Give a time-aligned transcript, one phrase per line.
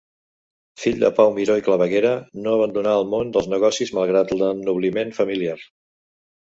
[0.83, 2.13] Fill de Pau Miró i Claveguera,
[2.47, 5.59] no abandonà el món dels negocis malgrat l'ennobliment familiar.